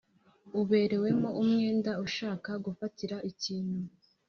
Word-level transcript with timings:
Uberewemo 0.61 1.29
umwenda 1.41 1.91
ushaka 2.05 2.51
gufatira 2.65 3.17
ikintu 3.31 3.79